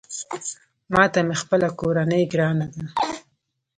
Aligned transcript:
ماته 0.91 1.19
مې 1.27 1.35
خپله 1.41 1.67
کورنۍ 1.79 2.23
ګرانه 2.31 2.67
ده 2.73 2.83